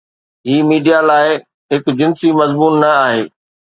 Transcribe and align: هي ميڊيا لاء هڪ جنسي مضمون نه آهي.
هي 0.47 0.55
ميڊيا 0.69 0.99
لاء 1.09 1.27
هڪ 1.71 1.85
جنسي 1.99 2.29
مضمون 2.39 2.73
نه 2.81 2.91
آهي. 3.05 3.21